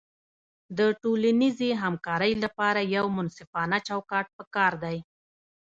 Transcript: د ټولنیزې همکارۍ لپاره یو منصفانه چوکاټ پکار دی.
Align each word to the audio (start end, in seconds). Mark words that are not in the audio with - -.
د 0.77 0.79
ټولنیزې 1.01 1.69
همکارۍ 1.83 2.33
لپاره 2.43 2.81
یو 2.95 3.05
منصفانه 3.17 3.77
چوکاټ 3.87 4.25
پکار 4.37 4.73
دی. 4.83 4.97